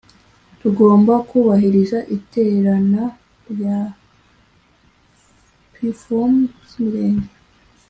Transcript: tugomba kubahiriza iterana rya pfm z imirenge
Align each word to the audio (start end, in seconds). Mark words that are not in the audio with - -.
tugomba 0.59 1.13
kubahiriza 1.29 1.97
iterana 2.17 3.03
rya 3.51 3.79
pfm 5.73 6.33
z 6.69 6.71
imirenge 6.79 7.31